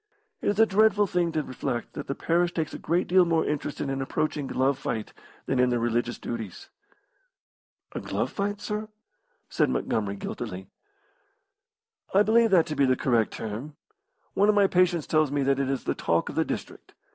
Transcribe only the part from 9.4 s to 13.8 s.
said Montgomery, guiltily. "I believe that to be the correct term.